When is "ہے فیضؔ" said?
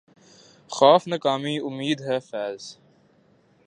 2.07-2.63